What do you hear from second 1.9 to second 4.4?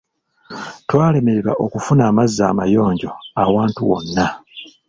amazzi amayonjo awantu wonna.